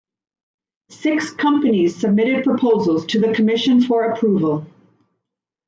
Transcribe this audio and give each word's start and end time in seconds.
Six 0.89 1.29
companies 1.31 1.95
submitted 1.95 2.43
proposals 2.43 3.05
to 3.05 3.19
the 3.19 3.35
commission 3.35 3.81
for 3.83 4.05
approval. 4.09 4.65